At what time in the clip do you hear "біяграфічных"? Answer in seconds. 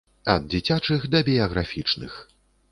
1.29-2.13